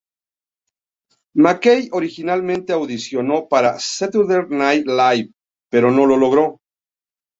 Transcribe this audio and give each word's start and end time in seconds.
McKay 1.35 1.89
originalmente 1.91 2.73
audicionó 2.73 3.47
para 3.47 3.77
"Saturday 3.77 4.47
Night 4.49 4.87
Live", 4.87 5.31
pero 5.69 5.91
no 5.91 6.07
lo 6.07 6.17
logró. 6.17 6.59